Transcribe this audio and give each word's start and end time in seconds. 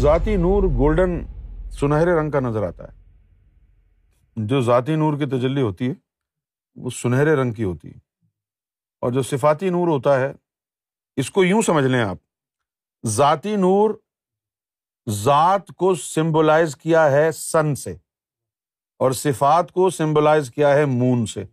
ذاتی 0.00 0.34
نور 0.36 0.62
گولڈن 0.78 1.14
سنہرے 1.78 2.10
رنگ 2.18 2.30
کا 2.30 2.40
نظر 2.40 2.62
آتا 2.62 2.84
ہے 2.86 4.46
جو 4.50 4.60
ذاتی 4.62 4.94
نور 4.96 5.16
کی 5.18 5.26
تجلی 5.30 5.60
ہوتی 5.62 5.88
ہے 5.88 5.94
وہ 6.82 6.90
سنہرے 6.98 7.34
رنگ 7.40 7.52
کی 7.52 7.64
ہوتی 7.64 7.88
ہے 7.92 7.98
اور 9.06 9.12
جو 9.12 9.22
صفاتی 9.30 9.70
نور 9.76 9.88
ہوتا 9.88 10.18
ہے 10.20 10.30
اس 11.22 11.30
کو 11.38 11.44
یوں 11.44 11.62
سمجھ 11.70 11.84
لیں 11.84 12.00
آپ 12.02 12.16
ذاتی 13.16 13.56
نور 13.64 13.94
ذات 15.24 15.74
کو 15.82 15.94
سمبلائز 16.04 16.76
کیا 16.76 17.10
ہے 17.12 17.30
سن 17.40 17.74
سے 17.82 17.94
اور 19.04 19.12
صفات 19.24 19.72
کو 19.72 19.90
سمبلائز 20.00 20.50
کیا 20.50 20.74
ہے 20.76 20.84
مون 20.96 21.26
سے 21.34 21.44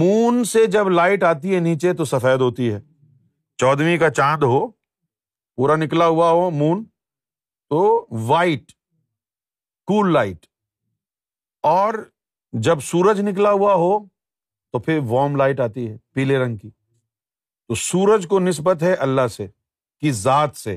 مون 0.00 0.42
سے 0.56 0.66
جب 0.78 0.88
لائٹ 0.98 1.22
آتی 1.32 1.54
ہے 1.54 1.60
نیچے 1.70 1.92
تو 2.00 2.04
سفید 2.16 2.40
ہوتی 2.50 2.72
ہے 2.72 2.80
چودہویں 3.58 3.96
کا 4.04 4.10
چاند 4.22 4.42
ہو 4.54 4.66
پورا 4.70 5.76
نکلا 5.86 6.06
ہوا 6.06 6.30
ہو 6.40 6.48
مون 6.62 6.84
تو 7.70 7.80
وائٹ 8.28 8.72
کول 9.86 10.12
لائٹ 10.12 10.46
اور 11.70 11.94
جب 12.68 12.80
سورج 12.82 13.20
نکلا 13.28 13.50
ہوا 13.52 13.72
ہو 13.82 13.98
تو 14.72 14.78
پھر 14.84 14.98
وارم 15.08 15.36
لائٹ 15.36 15.60
آتی 15.60 15.88
ہے 15.90 15.96
پیلے 16.14 16.38
رنگ 16.38 16.56
کی 16.56 16.70
تو 16.70 17.74
سورج 17.74 18.26
کو 18.28 18.38
نسبت 18.40 18.82
ہے 18.82 18.92
اللہ 19.06 19.26
سے 19.36 19.46
کی 20.00 20.10
ذات 20.20 20.56
سے 20.56 20.76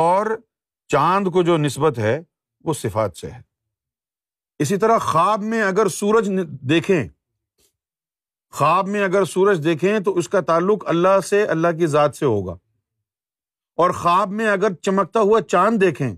اور 0.00 0.26
چاند 0.92 1.28
کو 1.32 1.42
جو 1.42 1.56
نسبت 1.56 1.98
ہے 1.98 2.18
وہ 2.64 2.72
صفات 2.74 3.16
سے 3.16 3.30
ہے 3.30 3.40
اسی 4.64 4.76
طرح 4.82 4.98
خواب 5.02 5.42
میں 5.42 5.62
اگر 5.62 5.88
سورج 5.94 6.30
دیکھیں 6.70 7.02
خواب 8.58 8.88
میں 8.88 9.02
اگر 9.04 9.24
سورج 9.34 9.64
دیکھیں 9.64 9.98
تو 10.04 10.16
اس 10.18 10.28
کا 10.28 10.40
تعلق 10.50 10.84
اللہ 10.88 11.18
سے 11.28 11.44
اللہ 11.56 11.76
کی 11.78 11.86
ذات 11.94 12.16
سے 12.16 12.24
ہوگا 12.26 12.54
اور 13.82 13.90
خواب 14.00 14.30
میں 14.32 14.46
اگر 14.48 14.74
چمکتا 14.82 15.20
ہوا 15.20 15.40
چاند 15.42 15.80
دیکھیں 15.80 16.14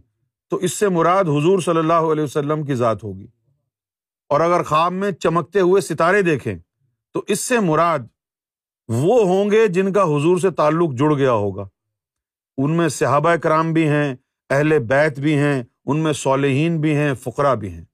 تو 0.51 0.57
اس 0.67 0.73
سے 0.79 0.89
مراد 0.89 1.29
حضور 1.37 1.59
صلی 1.65 1.79
اللہ 1.79 2.09
علیہ 2.12 2.25
وسلم 2.25 2.65
کی 2.65 2.75
ذات 2.81 3.05
ہوگی 3.05 3.27
اور 4.35 4.41
اگر 4.41 4.62
خواب 4.69 4.93
میں 4.93 5.11
چمکتے 5.12 5.61
ہوئے 5.61 5.81
ستارے 5.83 6.21
دیکھیں 6.23 6.55
تو 7.15 7.23
اس 7.34 7.41
سے 7.49 7.59
مراد 7.71 7.99
وہ 9.03 9.23
ہوں 9.29 9.51
گے 9.51 9.67
جن 9.77 9.93
کا 9.93 10.03
حضور 10.17 10.39
سے 10.39 10.51
تعلق 10.61 10.95
جڑ 10.99 11.12
گیا 11.17 11.33
ہوگا 11.45 11.67
ان 12.62 12.77
میں 12.77 12.89
صحابہ 12.99 13.34
کرام 13.43 13.73
بھی 13.73 13.89
ہیں 13.89 14.15
اہل 14.51 14.79
بیت 14.89 15.19
بھی 15.21 15.37
ہیں 15.39 15.62
ان 15.89 15.99
میں 16.03 16.12
صالحین 16.23 16.81
بھی 16.81 16.95
ہیں 16.97 17.12
فقرا 17.23 17.55
بھی 17.65 17.71
ہیں 17.73 17.84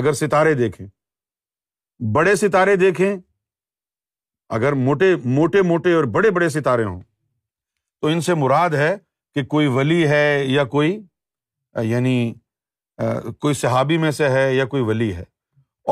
اگر 0.00 0.12
ستارے 0.20 0.54
دیکھیں 0.62 0.86
بڑے 2.14 2.34
ستارے 2.36 2.76
دیکھیں 2.76 3.16
اگر 4.56 4.72
موٹے 4.86 5.14
موٹے 5.24 5.62
موٹے 5.62 5.92
اور 5.94 6.04
بڑے 6.16 6.30
بڑے 6.38 6.48
ستارے 6.58 6.84
ہوں 6.84 7.00
تو 8.02 8.08
ان 8.08 8.20
سے 8.26 8.34
مراد 8.34 8.70
ہے 8.76 8.94
کہ 9.34 9.42
کوئی 9.54 9.66
ولی 9.74 10.06
ہے 10.08 10.44
یا 10.48 10.62
کوئی 10.70 10.90
یعنی 11.88 12.14
کوئی 13.40 13.54
صحابی 13.54 13.98
میں 14.04 14.10
سے 14.16 14.28
ہے 14.28 14.42
یا 14.54 14.64
کوئی 14.72 14.82
ولی 14.84 15.12
ہے 15.16 15.24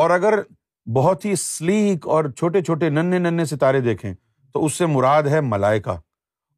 اور 0.00 0.11
اگر 0.11 0.34
بہت 0.94 1.25
ہی 1.25 1.34
سلیک 1.42 2.06
اور 2.14 2.25
چھوٹے 2.39 2.62
چھوٹے 2.62 2.89
ننے 2.91 3.19
ننے 3.19 3.44
ستارے 3.52 3.80
دیکھیں 3.80 4.12
تو 4.52 4.64
اس 4.64 4.78
سے 4.78 4.86
مراد 4.86 5.22
ہے 5.30 5.41
ملائکہ 5.52 5.97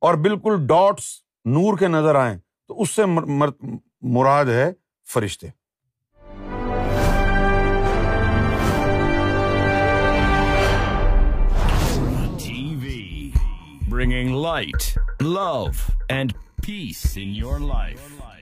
اور 0.09 0.14
بالکل 0.28 0.67
ڈاٹس 0.69 1.05
نور 1.56 1.78
کے 1.78 1.89
نظر 1.89 2.14
آئیں 2.25 2.37
تو 2.69 2.81
اس 2.83 2.94
سے 2.94 3.05
مراد 4.14 4.47
ہے 4.55 4.70
فرشتے 5.14 5.48
bringing 13.92 14.33
light, 14.33 14.97
love, 15.20 15.95
and 16.09 16.34
peace 16.62 17.19
in 17.19 17.34
your 17.34 17.60
life. 17.60 18.38